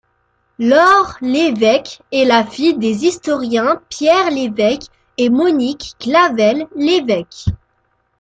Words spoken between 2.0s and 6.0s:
est la fille des historiens Pierre Lévêque et Monique